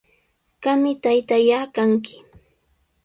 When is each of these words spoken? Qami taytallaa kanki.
Qami 0.63 0.91
taytallaa 1.03 1.63
kanki. 1.75 2.15